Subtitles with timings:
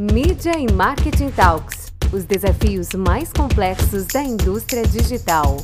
[0.00, 5.58] Mídia e Marketing Talks os desafios mais complexos da indústria digital.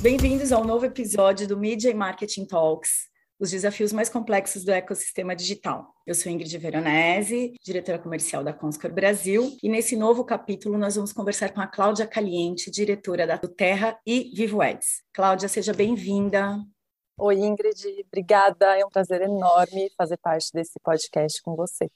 [0.00, 3.08] Bem-vindos ao novo episódio do Media e Marketing Talks,
[3.40, 5.92] os desafios mais complexos do ecossistema digital.
[6.06, 11.12] Eu sou Ingrid Veronese, diretora comercial da Conscor Brasil, e nesse novo capítulo nós vamos
[11.12, 15.02] conversar com a Cláudia Caliente, diretora da Terra e Vivo Ads.
[15.12, 16.60] Cláudia, seja bem-vinda.
[17.18, 18.78] Oi, Ingrid, obrigada.
[18.78, 21.90] É um prazer enorme fazer parte desse podcast com você.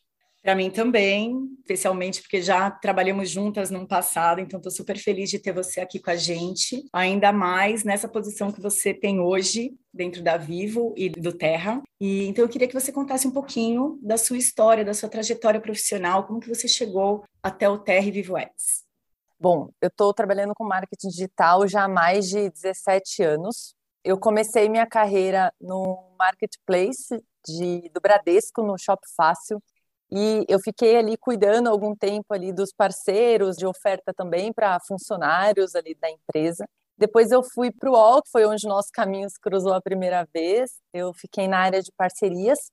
[0.47, 5.41] Para mim também, especialmente porque já trabalhamos juntas no passado, então estou super feliz de
[5.41, 10.23] ter você aqui com a gente, ainda mais nessa posição que você tem hoje dentro
[10.23, 11.82] da Vivo e do Terra.
[12.01, 15.61] E então eu queria que você contasse um pouquinho da sua história, da sua trajetória
[15.61, 18.85] profissional, como que você chegou até o Terra e Vivo Ads.
[19.40, 23.75] Bom, eu estou trabalhando com marketing digital já há mais de 17 anos.
[24.04, 29.61] Eu comecei minha carreira no marketplace de, do Bradesco, no Shop Fácil,
[30.11, 35.75] e eu fiquei ali cuidando algum tempo ali dos parceiros de oferta também para funcionários
[35.75, 36.65] ali da empresa.
[36.98, 40.71] Depois eu fui para o UOL, que foi onde nossos caminhos cruzou a primeira vez.
[40.95, 42.71] Eu fiquei na área de parcerias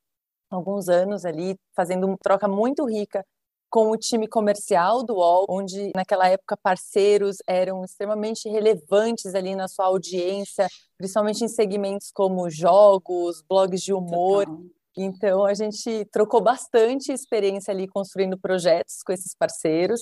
[0.49, 3.25] alguns anos ali, fazendo uma troca muito rica
[3.69, 9.67] com o time comercial do UOL, onde naquela época parceiros eram extremamente relevantes ali na
[9.67, 14.45] sua audiência, principalmente em segmentos como jogos, blogs de humor.
[14.45, 14.82] Total.
[14.95, 20.01] Então a gente trocou bastante experiência ali construindo projetos com esses parceiros.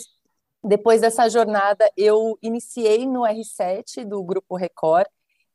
[0.64, 5.08] Depois dessa jornada, eu iniciei no R7 do Grupo Record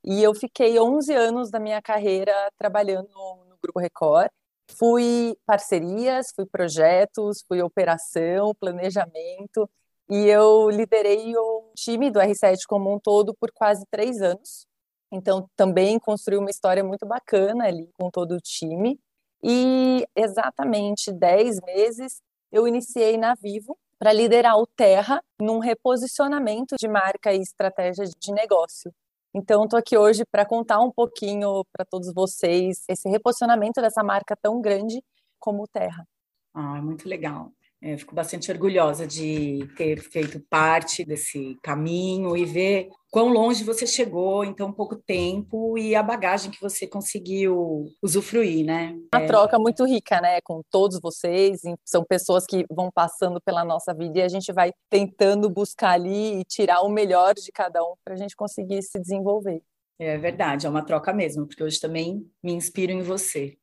[0.03, 4.29] e eu fiquei 11 anos da minha carreira trabalhando no, Grupo Record.
[4.77, 9.69] Fui parcerias, fui projetos, fui operação, planejamento
[10.09, 14.67] e eu liderei o time do R7 como um todo por quase três anos.
[15.11, 18.99] Então, também construí uma história muito bacana ali com todo o time.
[19.43, 22.21] E exatamente 10 meses
[22.51, 28.31] eu iniciei na Vivo para liderar o Terra num reposicionamento de marca e estratégia de
[28.31, 28.93] negócio.
[29.33, 34.35] Então, estou aqui hoje para contar um pouquinho para todos vocês esse reposicionamento dessa marca
[34.35, 35.03] tão grande
[35.39, 36.07] como o Terra.
[36.53, 37.51] Ah, muito legal.
[37.79, 43.85] É, fico bastante orgulhosa de ter feito parte desse caminho e ver quão longe você
[43.85, 48.97] chegou em tão pouco tempo e a bagagem que você conseguiu usufruir, né?
[49.13, 49.27] Uma é...
[49.27, 51.61] troca muito rica, né, com todos vocês.
[51.85, 56.39] São pessoas que vão passando pela nossa vida e a gente vai tentando buscar ali
[56.39, 59.61] e tirar o melhor de cada um para a gente conseguir se desenvolver.
[59.99, 63.55] É verdade, é uma troca mesmo, porque hoje também me inspiro em você.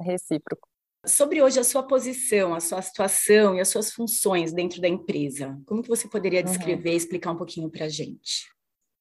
[0.00, 0.68] Recíproco
[1.08, 5.58] sobre hoje a sua posição, a sua situação e as suas funções dentro da empresa.
[5.66, 6.46] Como que você poderia uhum.
[6.46, 6.94] descrever uhum.
[6.94, 8.46] e explicar um pouquinho para a gente?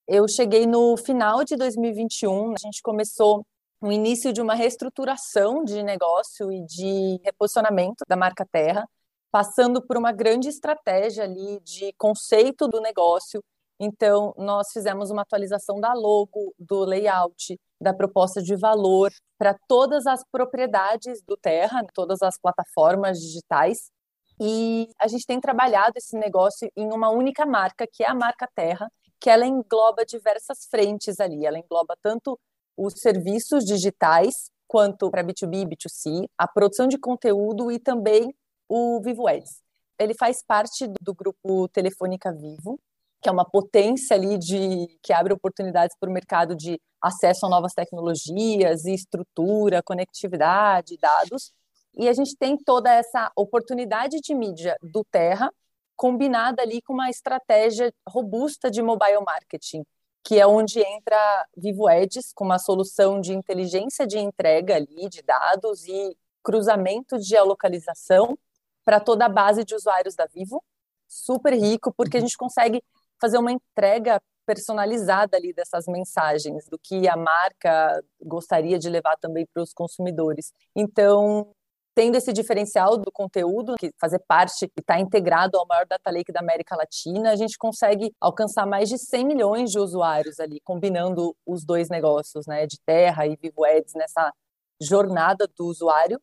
[0.08, 3.46] Eu cheguei no final de 2021, a gente começou
[3.82, 8.88] o início de uma reestruturação de negócio e de reposicionamento da marca Terra,
[9.32, 13.44] passando por uma grande estratégia ali de conceito do negócio.
[13.80, 20.08] Então, nós fizemos uma atualização da logo, do layout, da proposta de valor para todas
[20.08, 23.92] as propriedades do Terra, todas as plataformas digitais.
[24.40, 28.48] E a gente tem trabalhado esse negócio em uma única marca, que é a marca
[28.56, 31.46] Terra, que ela engloba diversas frentes ali.
[31.46, 32.40] Ela engloba tanto
[32.76, 38.34] os serviços digitais, quanto para B2B e B2C, a produção de conteúdo e também
[38.68, 39.62] o Vivo Ads.
[40.00, 42.80] Ele faz parte do grupo Telefônica Vivo,
[43.28, 47.50] que é uma potência ali de que abre oportunidades para o mercado de acesso a
[47.50, 51.52] novas tecnologias e estrutura, conectividade, dados.
[51.98, 55.52] E a gente tem toda essa oportunidade de mídia do Terra
[55.94, 59.84] combinada ali com uma estratégia robusta de mobile marketing,
[60.24, 65.22] que é onde entra Vivo Edges com uma solução de inteligência de entrega ali de
[65.22, 68.38] dados e cruzamento de geolocalização
[68.86, 70.64] para toda a base de usuários da Vivo.
[71.10, 72.82] Super rico, porque a gente consegue
[73.20, 79.46] fazer uma entrega personalizada ali dessas mensagens, do que a marca gostaria de levar também
[79.54, 80.54] para os consumidores.
[80.74, 81.52] Então,
[81.94, 86.32] tendo esse diferencial do conteúdo, que fazer parte e está integrado ao maior data lake
[86.32, 91.36] da América Latina, a gente consegue alcançar mais de 100 milhões de usuários ali, combinando
[91.46, 94.32] os dois negócios, né, de Terra e Vivo Ads nessa
[94.80, 96.22] jornada do usuário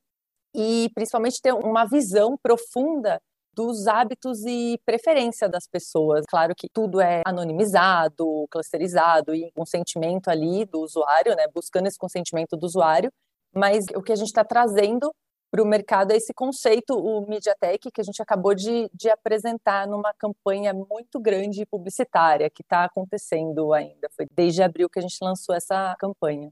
[0.55, 3.21] e principalmente ter uma visão profunda
[3.55, 6.25] dos hábitos e preferência das pessoas.
[6.29, 11.47] Claro que tudo é anonimizado, clusterizado e consentimento ali do usuário, né?
[11.55, 13.11] Buscando esse consentimento do usuário,
[13.55, 15.13] mas o que a gente está trazendo
[15.55, 19.87] para o mercado é esse conceito, o MediaTek, que a gente acabou de, de apresentar
[19.87, 24.09] numa campanha muito grande publicitária que está acontecendo ainda.
[24.17, 26.51] Foi desde abril que a gente lançou essa campanha.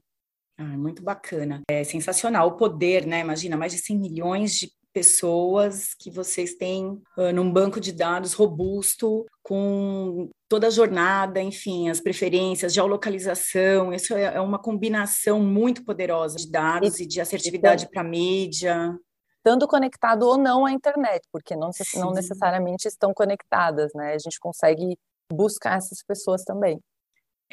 [0.57, 1.61] Ah, muito bacana.
[1.69, 3.19] É sensacional o poder, né?
[3.19, 8.33] Imagina, mais de 100 milhões de pessoas que vocês têm uh, num banco de dados
[8.33, 13.91] robusto, com toda a jornada, enfim, as preferências, geolocalização.
[13.91, 18.05] Isso é, é uma combinação muito poderosa de dados e, e de assertividade para a
[18.05, 18.97] mídia.
[19.37, 24.13] Estando conectado ou não à internet, porque não, não necessariamente estão conectadas, né?
[24.13, 24.97] A gente consegue
[25.31, 26.79] buscar essas pessoas também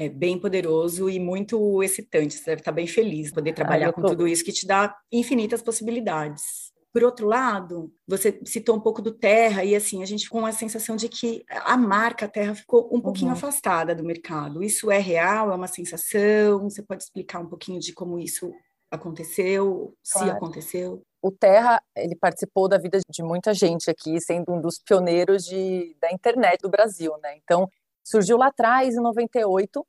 [0.01, 2.35] é bem poderoso e muito excitante.
[2.35, 5.61] Você deve estar bem feliz poder trabalhar ah, com tudo isso que te dá infinitas
[5.61, 6.70] possibilidades.
[6.93, 10.51] Por outro lado, você citou um pouco do Terra e assim a gente com a
[10.51, 13.37] sensação de que a marca Terra ficou um pouquinho uhum.
[13.37, 14.63] afastada do mercado.
[14.63, 15.53] Isso é real?
[15.53, 16.69] É uma sensação?
[16.69, 18.53] Você pode explicar um pouquinho de como isso
[18.91, 20.29] aconteceu, claro.
[20.29, 21.03] se aconteceu?
[21.23, 25.97] O Terra, ele participou da vida de muita gente aqui, sendo um dos pioneiros de,
[26.01, 27.37] da internet do Brasil, né?
[27.37, 27.69] Então,
[28.03, 29.87] surgiu lá atrás, em 98,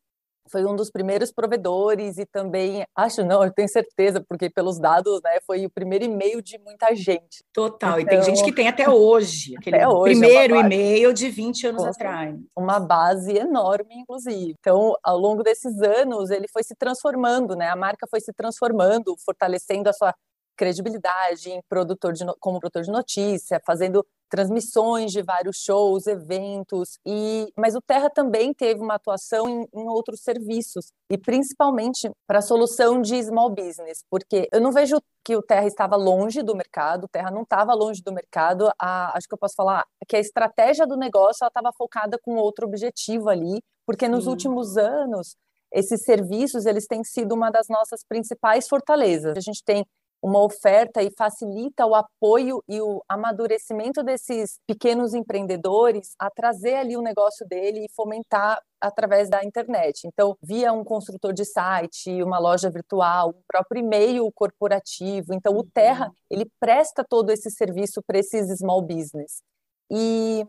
[0.51, 5.21] foi um dos primeiros provedores e também, acho não, eu tenho certeza, porque pelos dados,
[5.24, 7.44] né, foi o primeiro e-mail de muita gente.
[7.53, 10.56] Total, então, e tem então, gente que tem até hoje, aquele até hoje, é primeiro
[10.56, 12.36] é e-mail de 20 anos atrás.
[12.56, 14.56] Uma base enorme, inclusive.
[14.59, 19.15] Então, ao longo desses anos, ele foi se transformando, né, a marca foi se transformando,
[19.25, 20.13] fortalecendo a sua
[20.62, 27.52] credibilidade em produtor de, como produtor de notícia, fazendo transmissões de vários shows, eventos, e
[27.58, 32.44] mas o Terra também teve uma atuação em, em outros serviços, e principalmente para a
[32.44, 37.06] solução de small business, porque eu não vejo que o Terra estava longe do mercado,
[37.06, 40.19] o Terra não estava longe do mercado, a, acho que eu posso falar que a
[40.19, 45.36] estratégia do negócio estava focada com outro objetivo ali, porque nos últimos anos
[45.74, 49.38] esses serviços eles têm sido uma das nossas principais fortalezas.
[49.38, 49.86] A gente tem
[50.21, 56.95] uma oferta e facilita o apoio e o amadurecimento desses pequenos empreendedores a trazer ali
[56.95, 60.07] o negócio dele e fomentar através da internet.
[60.07, 65.33] Então, via um construtor de site, uma loja virtual, um próprio e-mail corporativo.
[65.33, 66.13] Então, o Terra, uhum.
[66.29, 69.41] ele presta todo esse serviço para esses small business.
[69.89, 70.45] E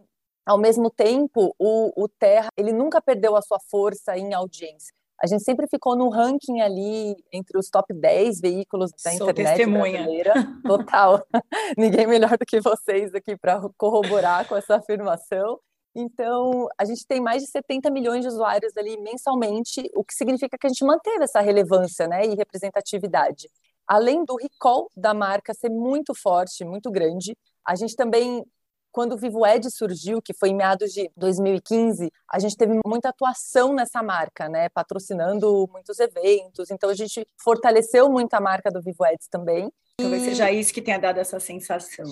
[0.46, 4.92] ao mesmo tempo, o, o Terra, ele nunca perdeu a sua força em audiência
[5.22, 9.56] a gente sempre ficou no ranking ali entre os top 10 veículos da Sou internet
[9.56, 10.02] testemunha.
[10.02, 10.34] brasileira.
[10.66, 11.24] Total.
[11.78, 15.60] Ninguém melhor do que vocês aqui para corroborar com essa afirmação.
[15.94, 20.58] Então, a gente tem mais de 70 milhões de usuários ali mensalmente, o que significa
[20.58, 23.48] que a gente manteve essa relevância né, e representatividade.
[23.86, 28.44] Além do recall da marca ser muito forte, muito grande, a gente também
[28.92, 33.08] quando o Vivo Ed surgiu, que foi em meados de 2015, a gente teve muita
[33.08, 34.68] atuação nessa marca, né?
[34.68, 36.70] Patrocinando muitos eventos.
[36.70, 39.72] Então a gente fortaleceu muito a marca do Vivo Ed também.
[39.96, 42.06] Talvez seja isso que tenha dado essa sensação.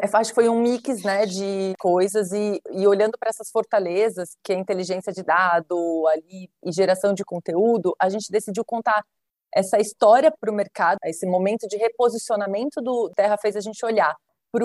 [0.00, 4.36] É, acho que foi um mix né, de coisas e, e olhando para essas fortalezas,
[4.44, 9.04] que é inteligência de dado ali, e geração de conteúdo, a gente decidiu contar
[9.52, 14.14] essa história para o mercado, esse momento de reposicionamento do Terra fez a gente olhar
[14.50, 14.64] para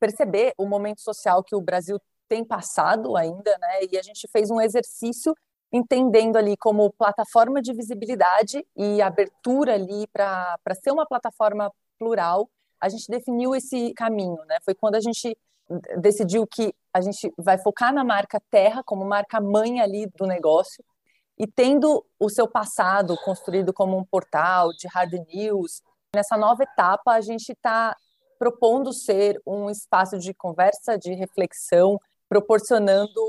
[0.00, 3.84] perceber o momento social que o Brasil tem passado ainda, né?
[3.90, 5.34] E a gente fez um exercício
[5.72, 12.48] entendendo ali como plataforma de visibilidade e abertura ali para ser uma plataforma plural,
[12.80, 14.58] a gente definiu esse caminho, né?
[14.64, 15.36] Foi quando a gente
[15.98, 20.84] decidiu que a gente vai focar na marca Terra como marca mãe ali do negócio
[21.38, 25.82] e tendo o seu passado construído como um portal de hard news,
[26.14, 27.96] nessa nova etapa a gente está
[28.38, 33.20] propondo ser um espaço de conversa, de reflexão, proporcionando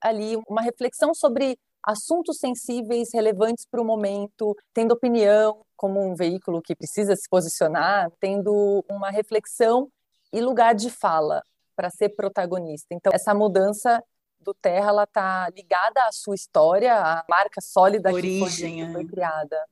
[0.00, 6.62] ali uma reflexão sobre assuntos sensíveis, relevantes para o momento, tendo opinião como um veículo
[6.62, 9.90] que precisa se posicionar, tendo uma reflexão
[10.32, 11.42] e lugar de fala
[11.76, 12.94] para ser protagonista.
[12.94, 14.02] Então, essa mudança
[14.40, 19.10] do Terra ela está ligada à sua história, à marca sólida Origem, que foi, que
[19.10, 19.64] foi é.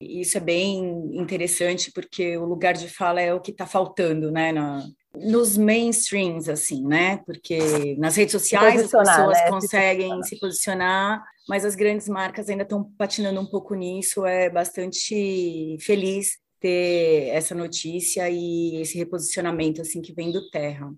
[0.00, 4.52] Isso é bem interessante porque o lugar de fala é o que está faltando, né,
[4.52, 7.18] na, nos mainstreams, assim, né?
[7.24, 9.48] Porque nas redes sociais as pessoas né?
[9.48, 10.28] conseguem se posicionar.
[10.28, 14.26] se posicionar, mas as grandes marcas ainda estão patinando um pouco nisso.
[14.26, 20.92] É bastante feliz ter essa notícia e esse reposicionamento assim que vem do Terra.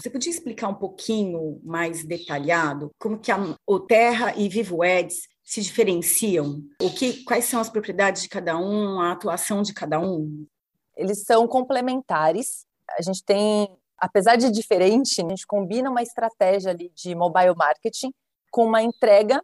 [0.00, 5.28] Você podia explicar um pouquinho mais detalhado como que a, o Terra e Vivo Eds
[5.44, 6.62] se diferenciam?
[6.80, 10.46] O que, quais são as propriedades de cada um, a atuação de cada um?
[10.96, 12.66] Eles são complementares.
[12.96, 13.68] A gente tem,
[13.98, 18.12] apesar de diferente, a gente combina uma estratégia ali de mobile marketing
[18.50, 19.42] com uma entrega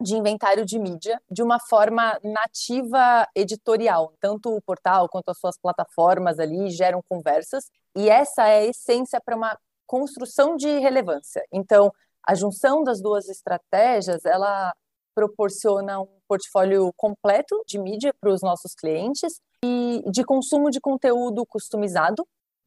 [0.00, 4.12] de inventário de mídia de uma forma nativa editorial.
[4.20, 9.20] Tanto o portal quanto as suas plataformas ali geram conversas e essa é a essência
[9.20, 11.42] para uma construção de relevância.
[11.52, 11.92] Então,
[12.24, 14.74] a junção das duas estratégias, ela
[15.18, 21.44] proporciona um portfólio completo de mídia para os nossos clientes e de consumo de conteúdo
[21.44, 22.24] customizado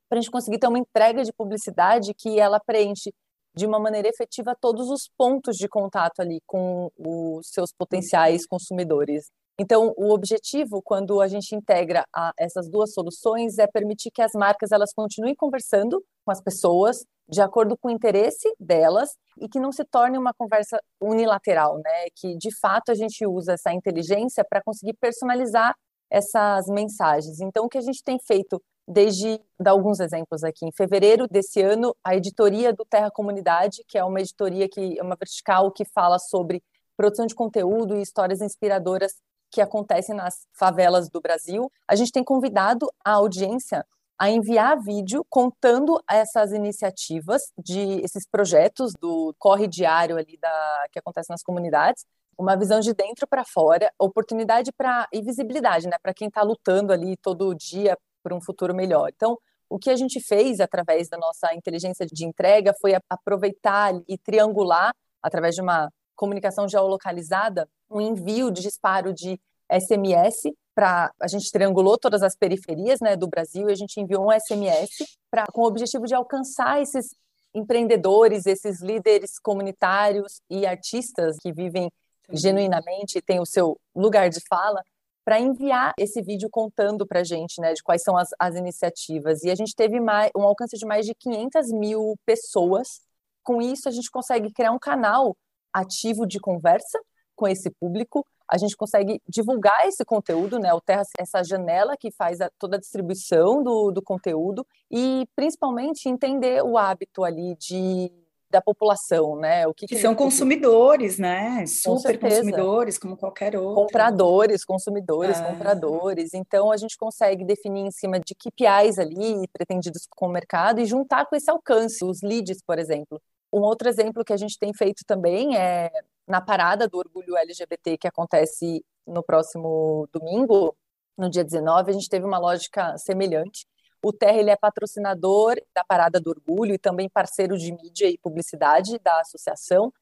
[0.10, 3.14] para a gente conseguir ter uma entrega de publicidade que ela preenche
[3.56, 9.30] de uma maneira efetiva todos os pontos de contato ali com os seus potenciais consumidores.
[9.58, 14.34] Então, o objetivo, quando a gente integra a, essas duas soluções, é permitir que as
[14.34, 19.60] marcas elas continuem conversando com as pessoas de acordo com o interesse delas e que
[19.60, 22.10] não se torne uma conversa unilateral, né?
[22.16, 25.74] Que de fato a gente usa essa inteligência para conseguir personalizar
[26.10, 27.40] essas mensagens.
[27.40, 30.66] Então, o que a gente tem feito desde dar alguns exemplos aqui.
[30.66, 35.04] Em fevereiro desse ano, a editoria do Terra Comunidade, que é uma editoria que é
[35.04, 36.62] uma vertical que fala sobre
[36.98, 39.14] produção de conteúdo e histórias inspiradoras
[39.50, 41.72] que acontecem nas favelas do Brasil.
[41.88, 43.86] A gente tem convidado a audiência
[44.22, 51.00] a enviar vídeo contando essas iniciativas de esses projetos do corre diário ali da que
[51.00, 52.06] acontece nas comunidades,
[52.38, 56.94] uma visão de dentro para fora, oportunidade para e visibilidade, né, para quem está lutando
[56.94, 59.10] ali todo dia por um futuro melhor.
[59.10, 64.20] Então, o que a gente fez através da nossa inteligência de entrega foi aproveitar e
[64.20, 71.52] triangular através de uma comunicação geolocalizada um envio de disparo de SMS para a gente
[71.52, 74.90] triangulou todas as periferias né, do Brasil e a gente enviou um SMS
[75.30, 77.16] pra, com o objetivo de alcançar esses
[77.54, 81.92] empreendedores, esses líderes comunitários e artistas que vivem
[82.30, 84.82] genuinamente e têm o seu lugar de fala
[85.24, 89.44] para enviar esse vídeo contando para a gente né, de quais são as, as iniciativas.
[89.44, 93.02] E a gente teve mais, um alcance de mais de 500 mil pessoas.
[93.44, 95.38] Com isso, a gente consegue criar um canal
[95.74, 97.00] ativo de conversa
[97.36, 100.74] com esse público a gente consegue divulgar esse conteúdo, né?
[100.74, 106.10] O Terra essa janela que faz a, toda a distribuição do, do conteúdo e principalmente
[106.10, 108.12] entender o hábito ali de
[108.52, 109.66] da população, né?
[109.66, 111.66] O que, que, que são consumidores, né?
[111.66, 113.84] Super consumidores, como qualquer outro.
[113.84, 115.44] Compradores, consumidores, é.
[115.44, 116.34] compradores.
[116.34, 120.86] Então a gente consegue definir em cima de KPIs ali pretendidos com o mercado e
[120.86, 123.22] juntar com esse alcance, os leads, por exemplo.
[123.54, 125.90] Um outro exemplo que a gente tem feito também é
[126.32, 130.74] na parada do orgulho LGBT que acontece no próximo domingo,
[131.18, 133.68] no dia 19, a gente teve uma lógica semelhante.
[134.02, 138.18] O Terra ele é patrocinador da Parada do Orgulho e também parceiro de mídia e
[138.18, 139.94] publicidade da associação.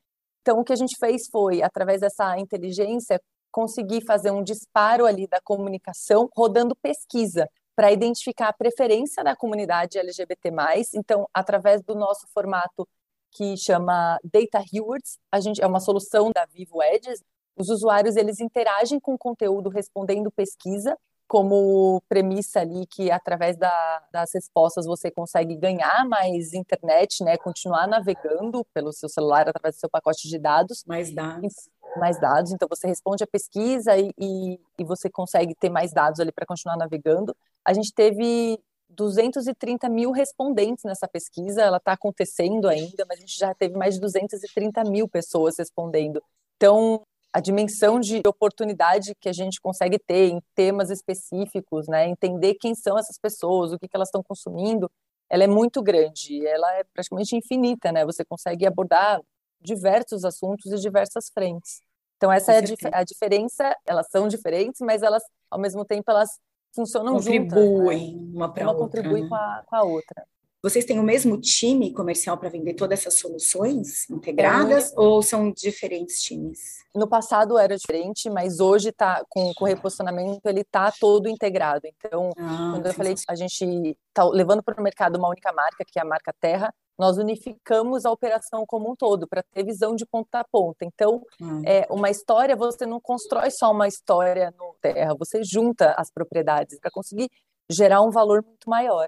[0.41, 3.19] Então, o que a gente fez foi, através dessa inteligência,
[3.51, 9.98] conseguir fazer um disparo ali da comunicação, rodando pesquisa para identificar a preferência da comunidade
[9.98, 10.51] LGBT+.
[10.93, 12.88] Então, através do nosso formato
[13.31, 15.17] que chama Data Rewards.
[15.31, 17.21] A gente é uma solução da Vivo Edges.
[17.55, 20.98] Os usuários eles interagem com o conteúdo respondendo pesquisa
[21.29, 27.88] como premissa ali que através da, das respostas você consegue ganhar mais internet, né, continuar
[27.88, 30.83] navegando pelo seu celular através do seu pacote de dados.
[30.88, 31.69] Mais dados.
[31.98, 36.19] Mais dados, então você responde a pesquisa e, e, e você consegue ter mais dados
[36.19, 37.36] ali para continuar navegando.
[37.63, 38.59] A gente teve
[38.89, 43.96] 230 mil respondentes nessa pesquisa, ela está acontecendo ainda, mas a gente já teve mais
[43.96, 46.22] de 230 mil pessoas respondendo.
[46.58, 52.55] Então, a dimensão de oportunidade que a gente consegue ter em temas específicos, né, entender
[52.55, 54.89] quem são essas pessoas, o que, que elas estão consumindo,
[55.29, 58.03] ela é muito grande, ela é praticamente infinita, né?
[58.03, 59.22] Você consegue abordar
[59.62, 61.81] diversos assuntos e diversas frentes.
[62.17, 66.10] Então essa é a, dif a, diferença, elas são diferentes, mas elas ao mesmo tempo
[66.10, 66.39] elas
[66.73, 68.31] funcionam contribuem juntas, né?
[68.33, 68.83] uma para outra.
[68.83, 69.29] contribui né?
[69.29, 70.25] com, a, com a outra.
[70.61, 74.99] Vocês têm o mesmo time comercial para vender todas essas soluções integradas é.
[74.99, 76.79] ou são diferentes times?
[76.93, 81.88] No passado era diferente, mas hoje tá com, com o reposicionamento ele tá todo integrado.
[81.88, 85.85] Então, ah, quando eu falei a gente tá levando para o mercado uma única marca,
[85.88, 89.96] que é a marca Terra, nós unificamos a operação como um todo para ter visão
[89.96, 90.84] de ponta a ponta.
[90.84, 91.62] Então, hum.
[91.65, 96.77] é, uma história você não constrói só uma história no terra, você junta as propriedades
[96.77, 97.29] para conseguir
[97.70, 99.08] gerar um valor muito maior.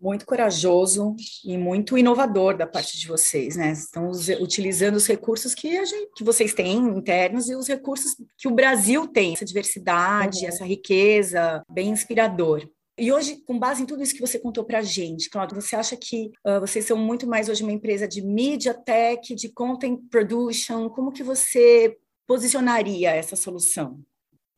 [0.00, 3.72] Muito corajoso e muito inovador da parte de vocês, né?
[3.72, 8.46] Estão utilizando os recursos que, a gente, que vocês têm internos e os recursos que
[8.46, 10.48] o Brasil tem, essa diversidade, uhum.
[10.48, 12.68] essa riqueza, bem inspirador.
[12.98, 15.76] E hoje, com base em tudo isso que você contou para a gente, Cláudio, você
[15.76, 20.00] acha que uh, vocês são muito mais hoje uma empresa de media tech, de content
[20.10, 20.88] production?
[20.90, 24.00] Como que você posicionaria essa solução?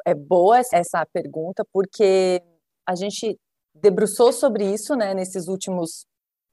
[0.06, 2.42] É boa essa pergunta, porque
[2.86, 3.38] a gente
[3.74, 6.06] debruçou sobre isso né, nesses últimos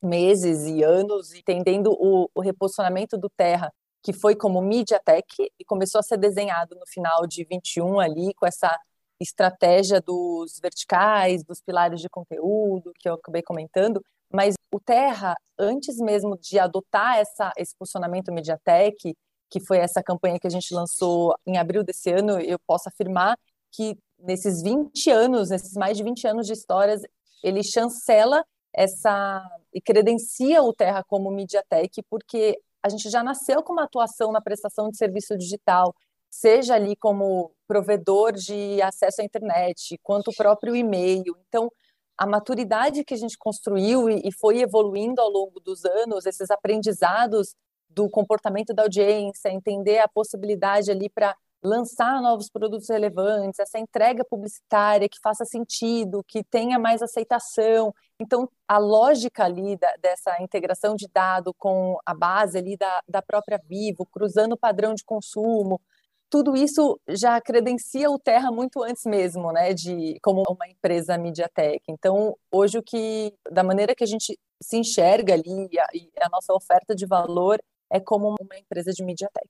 [0.03, 3.71] meses e anos, entendendo o, o reposicionamento do Terra,
[4.03, 8.33] que foi como media tech e começou a ser desenhado no final de 21 ali,
[8.35, 8.77] com essa
[9.19, 15.97] estratégia dos verticais, dos pilares de conteúdo, que eu acabei comentando, mas o Terra, antes
[15.97, 19.15] mesmo de adotar essa, esse posicionamento Mediatek,
[19.49, 23.37] que foi essa campanha que a gente lançou em abril desse ano, eu posso afirmar
[23.71, 27.01] que nesses 20 anos, nesses mais de 20 anos de histórias,
[27.43, 28.43] ele chancela
[28.73, 29.41] essa
[29.73, 34.41] e credencia o Terra como MediaTek, porque a gente já nasceu com uma atuação na
[34.41, 35.93] prestação de serviço digital,
[36.29, 41.35] seja ali como provedor de acesso à internet, quanto o próprio e-mail.
[41.47, 41.71] Então,
[42.17, 47.55] a maturidade que a gente construiu e, foi evoluindo ao longo dos anos, esses aprendizados
[47.89, 54.23] do comportamento da audiência, entender a possibilidade ali para lançar novos produtos relevantes, essa entrega
[54.23, 57.93] publicitária que faça sentido, que tenha mais aceitação.
[58.19, 63.21] Então, a lógica ali da, dessa integração de dado com a base ali da, da
[63.21, 65.81] própria Vivo, cruzando o padrão de consumo,
[66.29, 71.81] tudo isso já credencia o Terra muito antes mesmo, né, de como uma empresa MediaTek.
[71.89, 76.09] Então, hoje o que da maneira que a gente se enxerga ali e a, e
[76.19, 77.59] a nossa oferta de valor
[77.91, 79.47] é como uma empresa de MediaTek.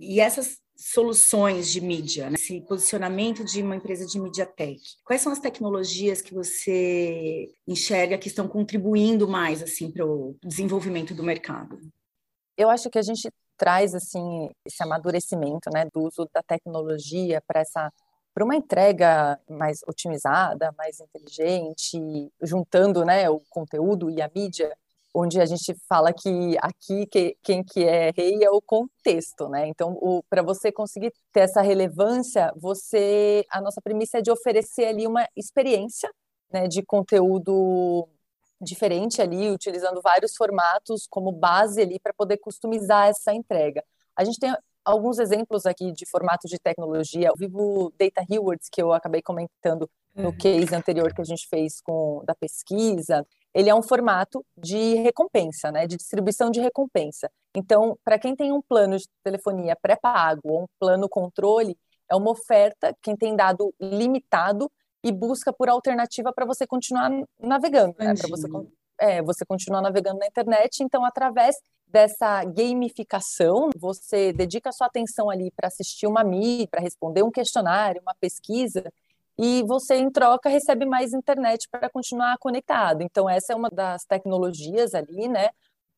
[0.00, 2.34] E essas soluções de mídia, né?
[2.34, 8.28] esse posicionamento de uma empresa de MediaTek, quais são as tecnologias que você enxerga que
[8.28, 11.78] estão contribuindo mais assim para o desenvolvimento do mercado?
[12.56, 13.30] Eu acho que a gente
[13.62, 17.92] traz assim esse amadurecimento, né, do uso da tecnologia para essa
[18.34, 24.74] para uma entrega mais otimizada, mais inteligente, juntando, né, o conteúdo e a mídia,
[25.14, 29.68] onde a gente fala que aqui que, quem que é rei é o contexto, né?
[29.68, 29.96] Então,
[30.28, 35.24] para você conseguir ter essa relevância, você a nossa premissa é de oferecer ali uma
[35.36, 36.10] experiência,
[36.50, 38.08] né, de conteúdo
[38.62, 43.82] diferente ali, utilizando vários formatos como base ali para poder customizar essa entrega.
[44.16, 44.54] A gente tem
[44.84, 47.30] alguns exemplos aqui de formato de tecnologia.
[47.32, 50.36] O Vivo Data Rewards, que eu acabei comentando no uhum.
[50.36, 55.70] case anterior que a gente fez com da pesquisa, ele é um formato de recompensa,
[55.70, 57.30] né, de distribuição de recompensa.
[57.54, 61.76] Então, para quem tem um plano de telefonia pré-pago ou um plano controle,
[62.10, 64.70] é uma oferta, quem tem dado limitado
[65.02, 68.48] e busca por alternativa para você continuar navegando, né, para você,
[68.98, 70.82] é, você continuar navegando na internet.
[70.82, 71.56] Então, através
[71.86, 77.30] dessa gamificação, você dedica a sua atenção ali para assistir uma mídia, para responder um
[77.30, 78.90] questionário, uma pesquisa,
[79.38, 83.02] e você, em troca, recebe mais internet para continuar conectado.
[83.02, 85.48] Então, essa é uma das tecnologias ali, né?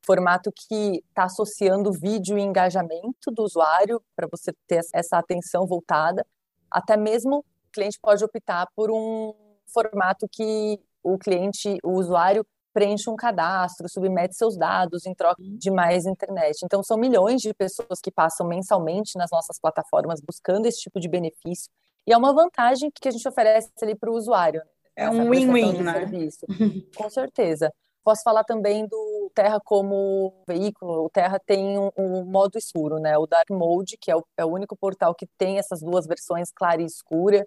[0.06, 6.24] Formato que está associando vídeo e engajamento do usuário, para você ter essa atenção voltada.
[6.70, 9.34] Até mesmo cliente pode optar por um
[9.66, 15.70] formato que o cliente, o usuário, preenche um cadastro, submete seus dados em troca de
[15.70, 16.60] mais internet.
[16.64, 21.08] Então, são milhões de pessoas que passam mensalmente nas nossas plataformas buscando esse tipo de
[21.08, 21.70] benefício.
[22.06, 24.60] E é uma vantagem que a gente oferece ali para o usuário.
[24.60, 24.66] Né?
[24.96, 25.92] É um win-win, né?
[25.92, 26.46] Serviço.
[26.96, 27.72] Com certeza.
[28.02, 31.06] Posso falar também do Terra como veículo.
[31.06, 33.16] O Terra tem um, um modo escuro, né?
[33.16, 36.50] O Dark Mode, que é o, é o único portal que tem essas duas versões,
[36.52, 37.46] clara e escura.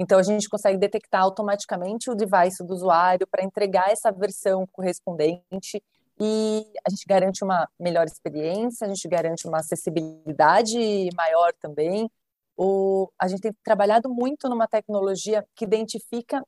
[0.00, 5.82] Então, a gente consegue detectar automaticamente o device do usuário para entregar essa versão correspondente
[6.20, 12.10] e a gente garante uma melhor experiência, a gente garante uma acessibilidade maior também,
[12.56, 16.44] o, a gente tem trabalhado muito numa tecnologia que identifica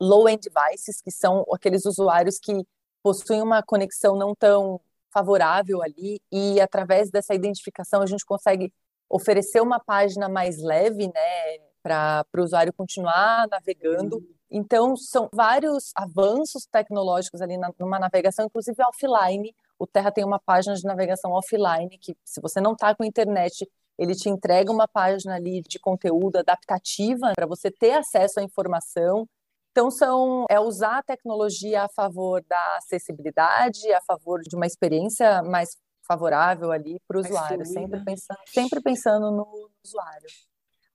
[0.00, 2.66] low-end devices, que são aqueles usuários que
[3.00, 4.80] possuem uma conexão não tão
[5.12, 8.72] favorável ali, e através dessa identificação a gente consegue
[9.08, 14.16] oferecer uma página mais leve, né, para o usuário continuar navegando.
[14.16, 14.34] Uhum.
[14.50, 19.54] Então, são vários avanços tecnológicos ali na, numa navegação, inclusive offline.
[19.78, 23.66] O Terra tem uma página de navegação offline, que se você não está com internet
[23.98, 29.28] ele te entrega uma página ali de conteúdo adaptativa para você ter acesso à informação.
[29.70, 35.42] Então são é usar a tecnologia a favor da acessibilidade, a favor de uma experiência
[35.42, 40.26] mais favorável ali para o usuário, sempre pensando, sempre pensando no usuário.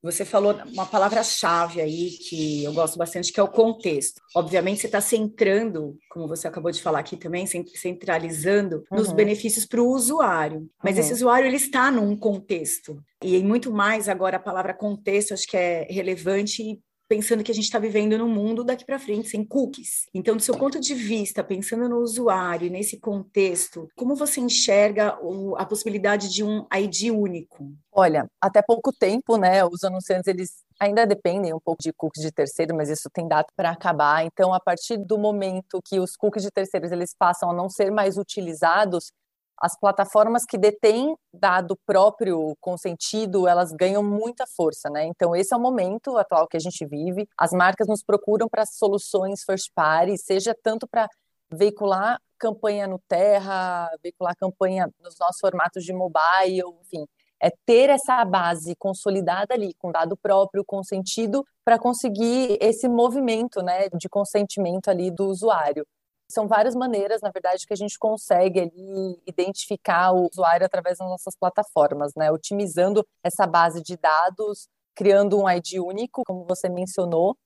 [0.08, 4.22] Você falou uma palavra-chave aí que eu gosto bastante, que é o contexto.
[4.34, 9.00] Obviamente, você está centrando, como você acabou de falar aqui também, centralizando uhum.
[9.00, 10.70] nos benefícios para o usuário.
[10.82, 11.02] Mas uhum.
[11.02, 13.04] esse usuário ele está num contexto.
[13.22, 17.66] E muito mais agora a palavra contexto acho que é relevante pensando que a gente
[17.66, 20.08] está vivendo num mundo daqui para frente sem cookies.
[20.14, 25.56] Então, do seu ponto de vista, pensando no usuário, nesse contexto, como você enxerga o,
[25.56, 27.72] a possibilidade de um ID único?
[27.92, 32.32] Olha, até pouco tempo, né, os anunciantes eles ainda dependem um pouco de cookies de
[32.32, 34.26] terceiro, mas isso tem data para acabar.
[34.26, 37.92] Então, a partir do momento que os cookies de terceiros eles passam a não ser
[37.92, 39.12] mais utilizados,
[39.60, 45.06] as plataformas que detêm dado próprio consentido, elas ganham muita força, né?
[45.06, 47.28] Então esse é o momento atual que a gente vive.
[47.38, 51.08] As marcas nos procuram para soluções first party, seja tanto para
[51.52, 57.06] veicular campanha no Terra, veicular campanha nos nossos formatos de mobile, enfim,
[57.42, 63.90] é ter essa base consolidada ali, com dado próprio, consentido, para conseguir esse movimento, né,
[63.90, 65.86] de consentimento ali do usuário.
[66.30, 71.08] São várias maneiras, na verdade, que a gente consegue ali identificar o usuário através das
[71.08, 72.32] nossas plataformas, né?
[72.32, 77.38] Otimizando essa base de dados, criando um ID único, como você mencionou,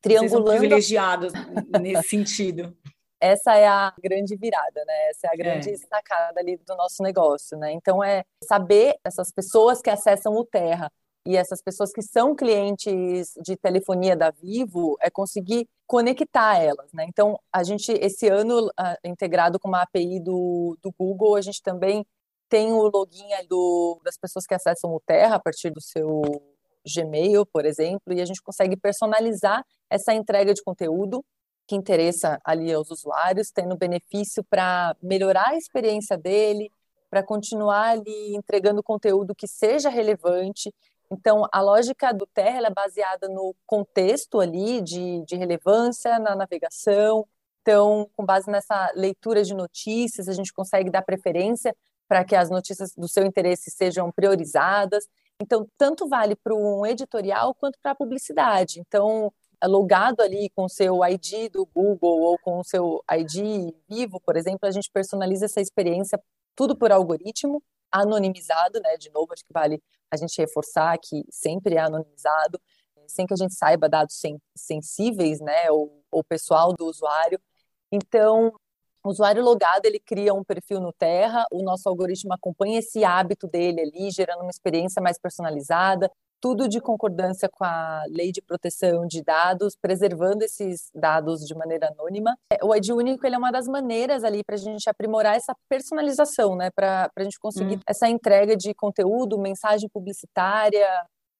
[0.00, 0.46] triangulando.
[0.46, 1.32] Vocês são privilegiados
[1.80, 2.76] nesse sentido.
[3.22, 5.10] Essa é a grande virada, né?
[5.10, 5.76] Essa é a grande é.
[5.76, 7.70] sacada ali do nosso negócio, né?
[7.72, 10.90] Então é saber essas pessoas que acessam o Terra
[11.26, 17.04] e essas pessoas que são clientes de telefonia da Vivo é conseguir conectar elas, né?
[17.08, 18.70] Então, a gente, esse ano,
[19.04, 22.06] integrado com uma API do, do Google, a gente também
[22.48, 26.22] tem o login do, das pessoas que acessam o Terra a partir do seu
[26.86, 31.24] Gmail, por exemplo, e a gente consegue personalizar essa entrega de conteúdo
[31.66, 36.72] que interessa ali aos usuários, tendo benefício para melhorar a experiência dele,
[37.10, 40.72] para continuar ali entregando conteúdo que seja relevante
[41.10, 47.26] então, a lógica do Terra é baseada no contexto ali de, de relevância na navegação.
[47.62, 51.74] Então, com base nessa leitura de notícias, a gente consegue dar preferência
[52.08, 55.06] para que as notícias do seu interesse sejam priorizadas.
[55.40, 58.80] Então, tanto vale para um editorial quanto para a publicidade.
[58.80, 59.32] Então,
[59.64, 64.36] logado ali com o seu ID do Google ou com o seu ID vivo, por
[64.36, 66.20] exemplo, a gente personaliza essa experiência
[66.54, 68.96] tudo por algoritmo anonimizado, né?
[68.96, 72.60] De novo, acho que vale a gente reforçar que sempre é anonimizado,
[73.06, 75.70] sem que a gente saiba dados sen sensíveis, né?
[75.70, 77.40] Ou, ou pessoal do usuário.
[77.92, 78.52] Então,
[79.02, 83.46] o usuário logado, ele cria um perfil no Terra, o nosso algoritmo acompanha esse hábito
[83.48, 89.06] dele ali, gerando uma experiência mais personalizada, tudo de concordância com a lei de proteção
[89.06, 92.36] de dados, preservando esses dados de maneira anônima.
[92.52, 95.54] É, o ID único ele é uma das maneiras ali para a gente aprimorar essa
[95.68, 96.70] personalização, né?
[96.70, 97.82] Para a gente conseguir hum.
[97.86, 100.88] essa entrega de conteúdo, mensagem publicitária.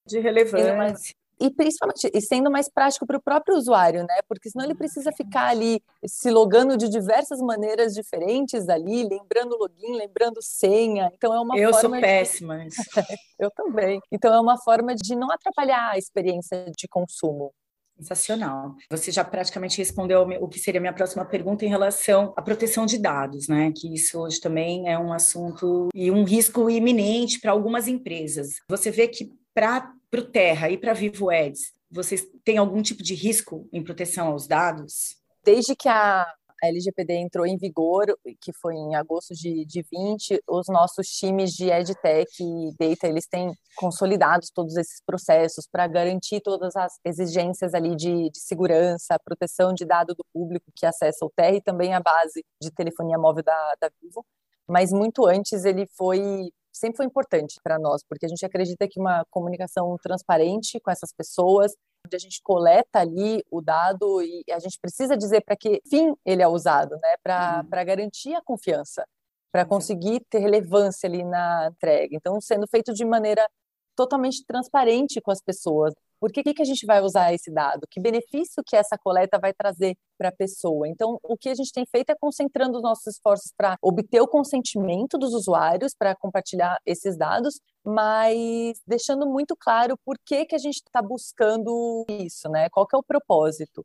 [0.05, 4.19] De relevância e principalmente e sendo mais prático para o próprio usuário, né?
[4.27, 9.97] Porque senão ele precisa ficar ali se logando de diversas maneiras diferentes ali, lembrando login,
[9.97, 11.11] lembrando senha.
[11.15, 12.59] Então é uma Eu forma sou péssima.
[12.59, 12.69] De...
[13.39, 13.99] Eu também.
[14.11, 17.51] Então é uma forma de não atrapalhar a experiência de consumo.
[17.97, 18.75] Sensacional.
[18.89, 22.85] Você já praticamente respondeu o que seria a minha próxima pergunta em relação à proteção
[22.85, 23.71] de dados, né?
[23.75, 28.55] Que isso hoje também é um assunto e um risco iminente para algumas empresas.
[28.69, 33.13] Você vê que para o Terra e para Vivo Ads, vocês têm algum tipo de
[33.13, 35.15] risco em proteção aos dados?
[35.43, 36.25] Desde que a
[36.63, 38.05] LGPD entrou em vigor,
[38.39, 43.27] que foi em agosto de, de 20, os nossos times de EdTech e Data, eles
[43.27, 49.73] têm consolidados todos esses processos para garantir todas as exigências ali de, de, segurança, proteção
[49.73, 53.43] de dado do público que acessa o Terra e também a base de telefonia móvel
[53.43, 54.23] da, da Vivo.
[54.67, 58.99] Mas muito antes ele foi sempre foi importante para nós, porque a gente acredita que
[58.99, 61.73] uma comunicação transparente com essas pessoas,
[62.05, 66.15] onde a gente coleta ali o dado e a gente precisa dizer para que fim
[66.25, 67.15] ele é usado, né?
[67.23, 67.85] Para uhum.
[67.85, 69.05] garantir a confiança,
[69.51, 72.15] para conseguir ter relevância ali na entrega.
[72.15, 73.47] Então, sendo feito de maneira
[73.95, 75.93] totalmente transparente com as pessoas.
[76.21, 77.87] Por que, que a gente vai usar esse dado?
[77.89, 80.87] Que benefício que essa coleta vai trazer para a pessoa?
[80.87, 84.27] Então, o que a gente tem feito é concentrando os nossos esforços para obter o
[84.27, 90.59] consentimento dos usuários para compartilhar esses dados, mas deixando muito claro por que, que a
[90.59, 92.69] gente está buscando isso, né?
[92.69, 93.83] Qual que é o propósito?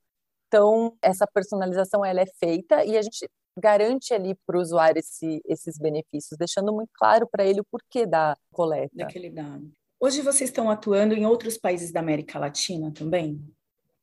[0.48, 3.26] Então, essa personalização ela é feita e a gente
[3.58, 8.04] garante ali para o usuário esse, esses benefícios, deixando muito claro para ele o porquê
[8.04, 8.94] da coleta.
[8.94, 9.72] Daquele dado.
[9.98, 13.42] Hoje vocês estão atuando em outros países da América Latina também?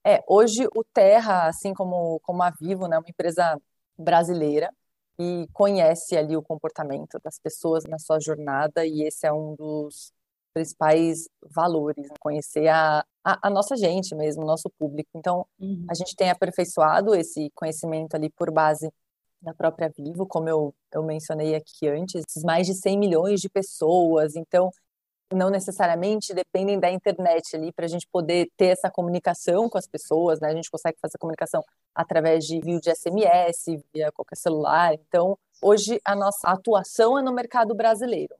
[0.03, 3.59] É, hoje o Terra, assim como, como a Vivo, né, é uma empresa
[3.97, 4.73] brasileira
[5.19, 10.11] e conhece ali o comportamento das pessoas na sua jornada e esse é um dos
[10.53, 12.15] principais valores, né?
[12.19, 15.09] conhecer a, a, a, nossa gente mesmo, o nosso público.
[15.15, 15.85] Então, uhum.
[15.89, 18.91] a gente tem aperfeiçoado esse conhecimento ali por base
[19.41, 24.35] da própria Vivo, como eu, eu mencionei aqui antes, mais de 100 milhões de pessoas.
[24.35, 24.71] Então,
[25.31, 29.87] não necessariamente dependem da internet ali para a gente poder ter essa comunicação com as
[29.87, 30.49] pessoas, né?
[30.49, 34.93] A gente consegue fazer comunicação através de vídeo de SMS, via qualquer celular.
[34.93, 38.35] Então, hoje a nossa atuação é no mercado brasileiro.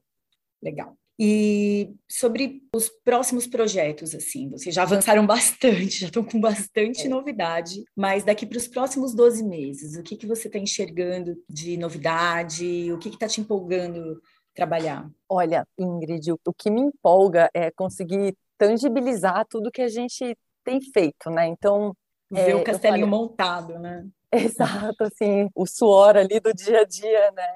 [0.62, 0.96] Legal.
[1.20, 7.10] E sobre os próximos projetos, assim, vocês já avançaram bastante, já estão com bastante é.
[7.10, 11.78] novidade, mas daqui para os próximos 12 meses, o que, que você está enxergando de
[11.78, 12.92] novidade?
[12.92, 14.20] O que está te empolgando
[14.54, 15.10] trabalhar?
[15.28, 21.30] Olha, Ingrid, o que me empolga é conseguir tangibilizar tudo que a gente tem feito,
[21.30, 21.48] né?
[21.48, 21.96] Então.
[22.32, 23.20] Ver é, o castelinho falei...
[23.20, 24.08] montado, né?
[24.32, 27.48] Exato, assim, o suor ali do dia a dia, né?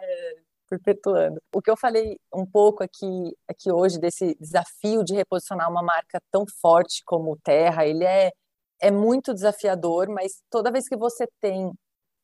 [0.70, 1.42] Perpetuando.
[1.54, 6.22] O que eu falei um pouco aqui, aqui hoje desse desafio de reposicionar uma marca
[6.30, 8.32] tão forte como o Terra, ele é,
[8.80, 11.72] é muito desafiador, mas toda vez que você tem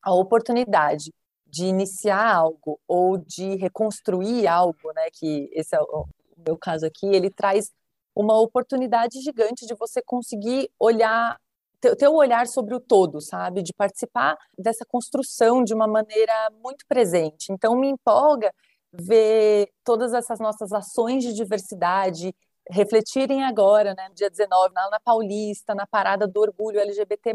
[0.02, 1.10] a oportunidade
[1.54, 6.04] de iniciar algo ou de reconstruir algo, né, que esse é o
[6.44, 7.70] meu caso aqui, ele traz
[8.12, 11.38] uma oportunidade gigante de você conseguir olhar
[11.80, 13.62] ter o olhar sobre o todo, sabe?
[13.62, 17.52] De participar dessa construção de uma maneira muito presente.
[17.52, 18.50] Então, me empolga
[18.90, 22.34] ver todas essas nossas ações de diversidade
[22.70, 27.32] refletirem agora, né, no dia 19, lá na Paulista, na parada do orgulho LGBT+,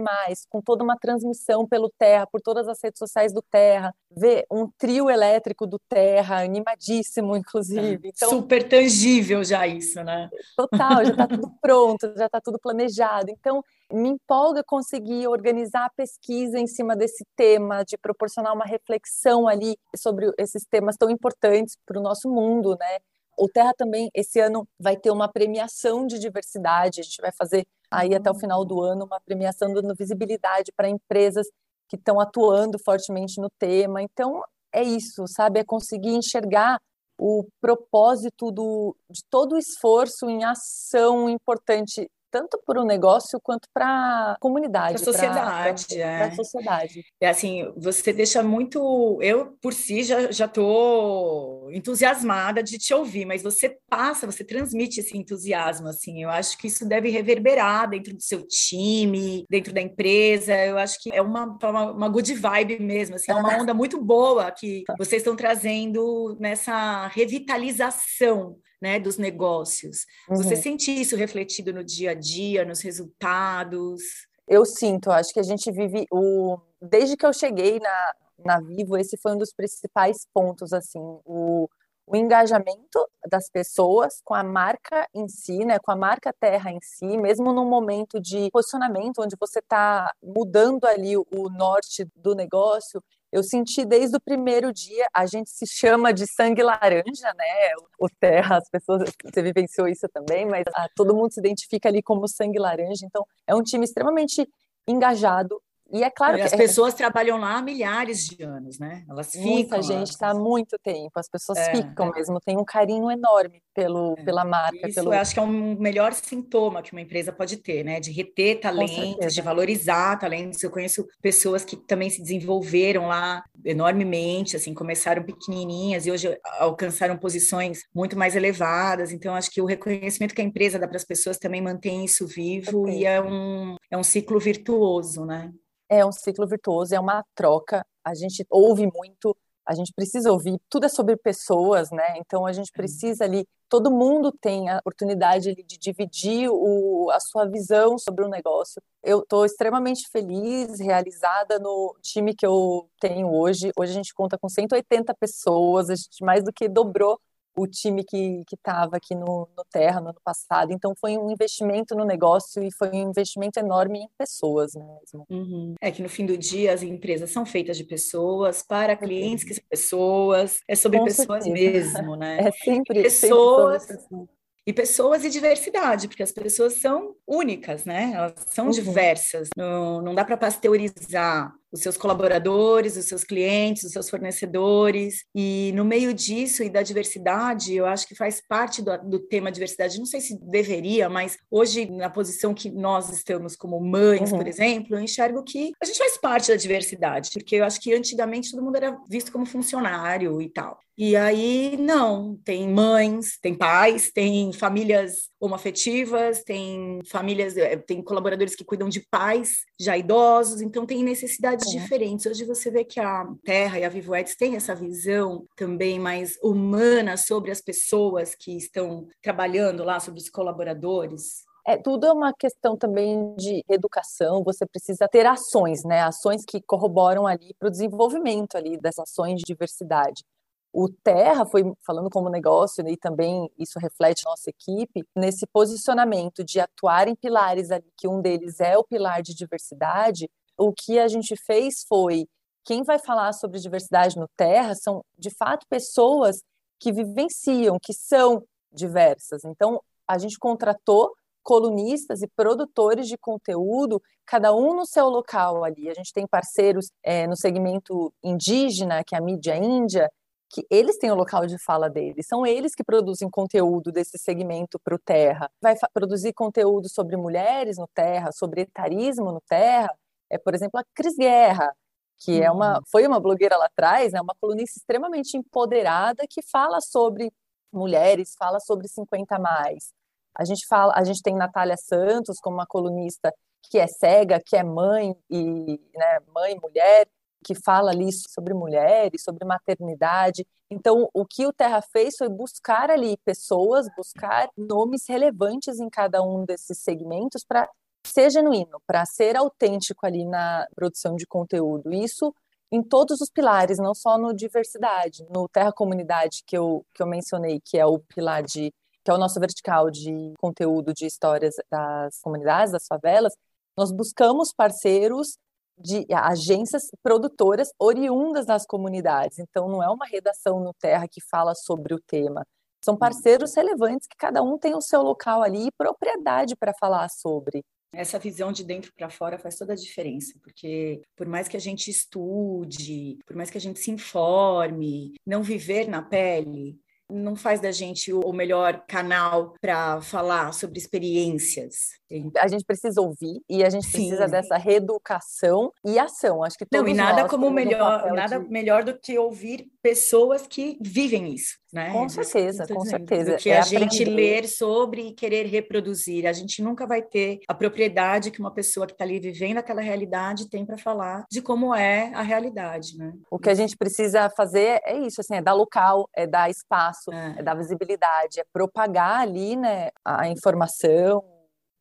[0.49, 4.69] com toda uma transmissão pelo Terra, por todas as redes sociais do Terra, ver um
[4.77, 8.07] trio elétrico do Terra, animadíssimo, inclusive.
[8.07, 10.29] É, então, Super tangível já isso, né?
[10.55, 13.29] Total, já está tudo pronto, já está tudo planejado.
[13.29, 19.47] Então, me empolga conseguir organizar a pesquisa em cima desse tema, de proporcionar uma reflexão
[19.47, 22.99] ali sobre esses temas tão importantes para o nosso mundo, né?
[23.39, 26.99] O Terra também, esse ano, vai ter uma premiação de diversidade.
[26.99, 30.89] A gente vai fazer aí até o final do ano uma premiação dando visibilidade para
[30.89, 31.47] empresas
[31.87, 34.01] que estão atuando fortemente no tema.
[34.01, 35.61] Então, é isso, sabe?
[35.61, 36.79] É conseguir enxergar
[37.17, 43.67] o propósito do, de todo o esforço em ação importante tanto para o negócio quanto
[43.73, 45.85] para a comunidade, para a sociedade.
[45.87, 46.23] Pra, é.
[46.23, 47.05] a sociedade.
[47.19, 49.19] É assim, você deixa muito.
[49.21, 55.17] Eu, por si, já estou entusiasmada de te ouvir, mas você passa, você transmite esse
[55.17, 55.87] entusiasmo.
[55.87, 60.55] Assim, eu acho que isso deve reverberar dentro do seu time, dentro da empresa.
[60.65, 63.15] Eu acho que é uma, uma, uma good vibe mesmo.
[63.15, 70.05] Assim, é uma onda muito boa que vocês estão trazendo nessa revitalização né, dos negócios.
[70.29, 70.37] Uhum.
[70.37, 74.01] Você sente isso refletido no dia a dia, nos resultados?
[74.47, 78.13] Eu sinto, acho que a gente vive o desde que eu cheguei na
[78.45, 81.69] na Vivo, esse foi um dos principais pontos assim, o
[82.09, 86.79] o engajamento das pessoas com a marca em si, né, com a marca Terra em
[86.81, 93.03] si, mesmo num momento de posicionamento onde você está mudando ali o norte do negócio,
[93.31, 97.71] eu senti desde o primeiro dia, a gente se chama de sangue laranja, né?
[97.99, 102.01] O Terra, as pessoas, você vivenciou isso também, mas ah, todo mundo se identifica ali
[102.01, 103.05] como sangue laranja.
[103.05, 104.47] Então, é um time extremamente
[104.87, 105.61] engajado,
[105.91, 109.03] e é claro e que as pessoas trabalham lá há milhares de anos, né?
[109.09, 109.49] Elas ficam.
[109.49, 112.11] Muita gente está há muito tempo, as pessoas é, ficam é.
[112.11, 114.23] mesmo, tem um carinho enorme pelo, é.
[114.23, 114.87] pela marca.
[114.87, 115.13] Isso pelo...
[115.13, 117.99] eu acho que é um melhor sintoma que uma empresa pode ter, né?
[117.99, 120.61] De reter talentos, de valorizar talentos.
[120.63, 127.17] Eu conheço pessoas que também se desenvolveram lá enormemente, assim, começaram pequenininhas e hoje alcançaram
[127.17, 129.11] posições muito mais elevadas.
[129.11, 132.25] Então, acho que o reconhecimento que a empresa dá para as pessoas também mantém isso
[132.25, 132.99] vivo okay.
[132.99, 135.51] e é um, é um ciclo virtuoso, né?
[135.89, 137.83] é um ciclo virtuoso, é uma troca.
[138.05, 140.57] A gente ouve muito, a gente precisa ouvir.
[140.69, 142.17] Tudo é sobre pessoas, né?
[142.17, 143.45] Então a gente precisa ali.
[143.69, 148.81] Todo mundo tem a oportunidade de dividir o, a sua visão sobre o negócio.
[149.03, 153.71] Eu estou extremamente feliz, realizada no time que eu tenho hoje.
[153.77, 157.19] Hoje a gente conta com 180 pessoas, a gente mais do que dobrou
[157.61, 160.71] o time que estava aqui no, no Terra no ano passado.
[160.71, 165.25] Então, foi um investimento no negócio e foi um investimento enorme em pessoas mesmo.
[165.29, 165.75] Uhum.
[165.81, 169.53] É que no fim do dia as empresas são feitas de pessoas, para clientes que
[169.53, 171.99] são pessoas, é sobre Com pessoas certeza.
[171.99, 172.39] mesmo, né?
[172.49, 173.83] É sempre pessoas.
[173.83, 174.29] Sempre
[174.69, 178.11] e pessoas e diversidade, porque as pessoas são únicas, né?
[178.13, 178.71] Elas são uhum.
[178.71, 179.49] diversas.
[179.57, 185.25] Não, não dá para pasteurizar os seus colaboradores, os seus clientes, os seus fornecedores.
[185.35, 189.51] E no meio disso e da diversidade, eu acho que faz parte do, do, tema
[189.51, 189.99] diversidade.
[189.99, 194.37] Não sei se deveria, mas hoje, na posição que nós estamos como mães, uhum.
[194.37, 197.93] por exemplo, eu enxergo que a gente faz parte da diversidade, porque eu acho que
[197.93, 200.79] antigamente todo mundo era visto como funcionário e tal.
[200.97, 208.53] E aí, não, tem mães, tem pais, tem famílias homoafetivas, tem famílias, eh, tem colaboradores
[208.53, 211.79] que cuidam de pais já idosos, então tem necessidades é.
[211.79, 212.25] diferentes.
[212.25, 216.37] Hoje você vê que a Terra e a Vivo Eds têm essa visão também mais
[216.43, 221.47] humana sobre as pessoas que estão trabalhando lá, sobre os colaboradores.
[221.65, 226.01] É, tudo é uma questão também de educação, você precisa ter ações, né?
[226.01, 230.23] Ações que corroboram ali para o desenvolvimento ali dessas ações de diversidade.
[230.71, 236.59] O Terra foi falando como negócio e também isso reflete nossa equipe nesse posicionamento de
[236.59, 240.29] atuar em pilares ali, que um deles é o pilar de diversidade.
[240.57, 242.27] O que a gente fez foi
[242.63, 246.43] quem vai falar sobre diversidade no Terra são de fato pessoas
[246.79, 249.43] que vivenciam, que são diversas.
[249.43, 255.89] Então a gente contratou colunistas e produtores de conteúdo, cada um no seu local ali.
[255.89, 260.09] A gente tem parceiros é, no segmento indígena, que é a mídia índia,
[260.49, 264.79] que eles têm o local de fala deles, são eles que produzem conteúdo desse segmento
[264.79, 265.49] para o Terra.
[265.61, 269.93] Vai produzir conteúdo sobre mulheres no Terra, sobre etarismo no Terra,
[270.29, 271.71] é, por exemplo, a Cris Guerra,
[272.19, 272.83] que é uma, uhum.
[272.91, 277.31] foi uma blogueira lá atrás, né, uma colunista extremamente empoderada que fala sobre
[277.71, 279.91] mulheres, fala sobre 50 mais.
[280.35, 283.33] A gente fala, a gente tem Natália Santos como uma colunista
[283.69, 287.07] que é cega, que é mãe e né, mãe mulher,
[287.43, 290.45] que fala ali sobre mulheres, sobre maternidade.
[290.69, 296.21] Então, o que o Terra fez foi buscar ali pessoas, buscar nomes relevantes em cada
[296.21, 297.69] um desses segmentos para
[298.05, 301.93] ser genuíno, para ser autêntico ali na produção de conteúdo.
[301.93, 302.33] Isso
[302.71, 305.25] em todos os pilares, não só no diversidade.
[305.29, 308.71] No Terra Comunidade, que eu, que eu mencionei, que é o pilar de
[309.03, 313.33] que é o nosso vertical de conteúdo de histórias das comunidades, das favelas,
[313.77, 315.37] nós buscamos parceiros
[315.79, 319.39] de agências produtoras oriundas das comunidades.
[319.39, 322.45] Então, não é uma redação no Terra que fala sobre o tema.
[322.83, 327.09] São parceiros relevantes que cada um tem o seu local ali e propriedade para falar
[327.09, 327.63] sobre.
[327.91, 331.59] Essa visão de dentro para fora faz toda a diferença, porque por mais que a
[331.59, 337.59] gente estude, por mais que a gente se informe, não viver na pele, não faz
[337.59, 341.98] da gente o melhor canal para falar sobre experiências.
[342.37, 343.91] A gente precisa ouvir e a gente Sim.
[343.91, 346.43] precisa dessa reeducação e ação.
[346.43, 348.49] Acho que não e nada como melhor, nada de...
[348.49, 351.91] melhor do que ouvir pessoas que vivem isso, né?
[351.91, 353.33] Com certeza, com certeza.
[353.33, 353.91] Do que é a aprender.
[353.91, 356.25] gente ler sobre e querer reproduzir.
[356.25, 359.81] A gente nunca vai ter a propriedade que uma pessoa que está ali vivendo aquela
[359.81, 363.13] realidade tem para falar de como é a realidade, né?
[363.29, 367.11] O que a gente precisa fazer é isso, assim, é dar local, é dar espaço,
[367.11, 371.23] é, é dar visibilidade, é propagar ali, né, a informação,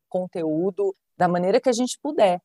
[0.08, 2.40] conteúdo da maneira que a gente puder.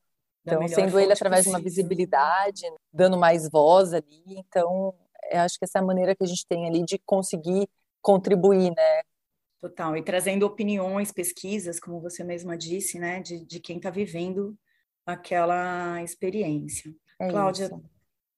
[0.46, 1.58] Então, sendo ele através possível.
[1.58, 4.22] de uma visibilidade, dando mais voz ali.
[4.26, 4.94] Então,
[5.30, 7.66] eu acho que essa é a maneira que a gente tem ali de conseguir
[8.02, 9.02] contribuir, né?
[9.60, 14.54] Total, e trazendo opiniões, pesquisas, como você mesma disse, né, de, de quem está vivendo
[15.06, 16.94] aquela experiência.
[17.18, 17.82] É Cláudia, isso.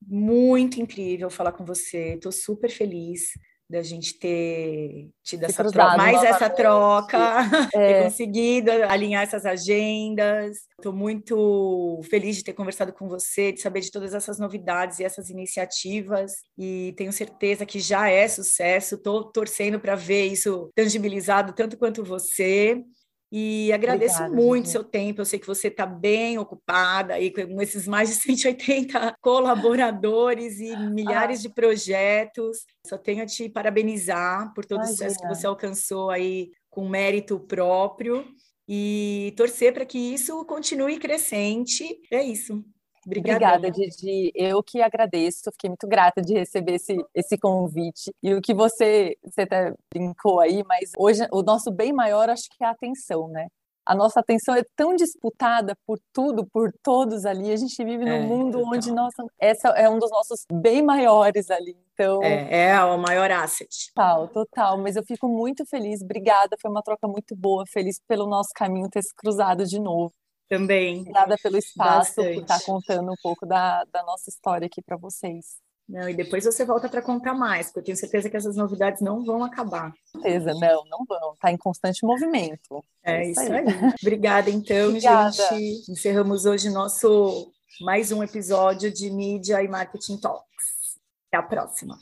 [0.00, 3.30] muito incrível falar com você, estou super feliz
[3.68, 7.18] da gente ter tido essa troca, mais essa troca,
[7.74, 7.92] é.
[7.94, 10.58] ter conseguido alinhar essas agendas.
[10.78, 15.04] Estou muito feliz de ter conversado com você, de saber de todas essas novidades e
[15.04, 18.94] essas iniciativas, e tenho certeza que já é sucesso.
[18.94, 22.82] Estou torcendo para ver isso tangibilizado tanto quanto você.
[23.30, 24.72] E agradeço Obrigada, muito gente.
[24.72, 25.20] seu tempo.
[25.20, 30.76] Eu sei que você está bem ocupada aí com esses mais de 180 colaboradores e
[30.90, 31.42] milhares ah.
[31.42, 32.64] de projetos.
[32.86, 34.92] Só tenho a te parabenizar por todo Imagina.
[34.92, 38.24] o sucesso que você alcançou aí com mérito próprio
[38.68, 42.00] e torcer para que isso continue crescente.
[42.10, 42.64] É isso.
[43.06, 44.32] Obrigada, Didi.
[44.34, 48.12] Eu que agradeço, fiquei muito grata de receber esse, esse convite.
[48.20, 52.48] E o que você, você até brincou aí, mas hoje o nosso bem maior acho
[52.50, 53.46] que é a atenção, né?
[53.86, 57.52] A nossa atenção é tão disputada por tudo, por todos ali.
[57.52, 58.72] A gente vive num é, mundo total.
[58.74, 61.78] onde nossa, essa é um dos nossos bem maiores ali.
[61.94, 63.92] Então, é, é o maior asset.
[63.94, 64.78] Total, total.
[64.78, 66.02] Mas eu fico muito feliz.
[66.02, 67.62] Obrigada, foi uma troca muito boa.
[67.64, 70.12] Feliz pelo nosso caminho ter se cruzado de novo.
[70.48, 71.00] Também.
[71.00, 72.34] Obrigada pelo espaço, Bastante.
[72.34, 75.56] por estar contando um pouco da, da nossa história aqui para vocês.
[75.88, 79.00] Não, e depois você volta para contar mais, porque eu tenho certeza que essas novidades
[79.00, 79.92] não vão acabar.
[80.12, 81.34] Com certeza, não, não vão.
[81.34, 82.84] Está em constante movimento.
[83.04, 83.52] É, é isso aí.
[83.52, 83.94] aí.
[84.02, 85.30] Obrigada, então, Obrigada.
[85.30, 85.90] gente.
[85.90, 90.96] Encerramos hoje nosso mais um episódio de Mídia e Marketing Talks.
[91.28, 91.98] Até a próxima.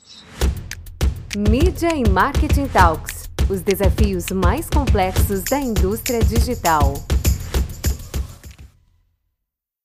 [1.36, 6.94] Mídia e Marketing Talks os desafios mais complexos da indústria digital.